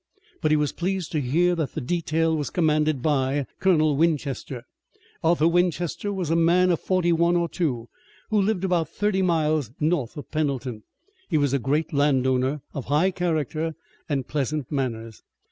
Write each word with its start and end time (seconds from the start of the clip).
But 0.41 0.49
he 0.49 0.57
was 0.57 0.71
pleased 0.71 1.11
to 1.11 1.21
hear 1.21 1.53
that 1.53 1.73
the 1.75 1.79
detail 1.79 2.35
was 2.35 2.49
commanded 2.49 3.03
by 3.03 3.45
Colonel 3.59 3.95
Winchester. 3.95 4.63
Arthur 5.23 5.47
Winchester 5.47 6.11
was 6.11 6.31
a 6.31 6.35
man 6.35 6.71
of 6.71 6.79
forty 6.79 7.11
one 7.13 7.35
or 7.35 7.47
two 7.47 7.87
who 8.31 8.41
lived 8.41 8.63
about 8.63 8.89
thirty 8.89 9.21
miles 9.21 9.69
north 9.79 10.17
of 10.17 10.31
Pendleton. 10.31 10.81
He 11.29 11.37
was 11.37 11.53
a 11.53 11.59
great 11.59 11.93
landowner, 11.93 12.61
of 12.73 12.85
high 12.85 13.11
character 13.11 13.75
and 14.09 14.27
pleasant 14.27 14.71
manners. 14.71 15.21